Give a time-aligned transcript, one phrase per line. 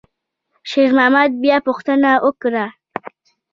[0.69, 2.65] شېرمحمد بیا پوښتنه وکړه.